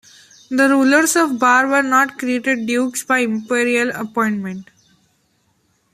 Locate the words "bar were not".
1.37-2.17